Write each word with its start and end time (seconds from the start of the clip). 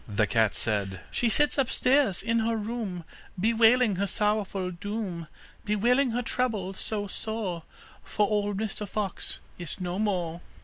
The 0.07 0.25
cat 0.25 0.55
said: 0.55 1.01
'She 1.11 1.29
sits 1.29 1.59
upstairs 1.59 2.23
in 2.23 2.39
her 2.39 2.57
room, 2.57 3.03
Bewailing 3.39 3.97
her 3.97 4.07
sorrowful 4.07 4.71
doom, 4.71 5.27
Bewailing 5.63 6.09
her 6.09 6.23
trouble 6.23 6.73
so 6.73 7.05
sore, 7.05 7.61
For 8.03 8.27
old 8.27 8.57
Mr 8.57 8.89
Fox 8.89 9.41
is 9.59 9.79
no 9.79 9.99
more. 9.99 10.41